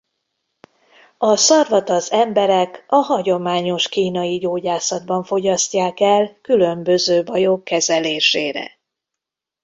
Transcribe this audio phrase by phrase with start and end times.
[1.17, 8.71] A szarvat az emberek a hagyományos kínai gyógyászatban fogyasztják el különböző bajok kezelésére.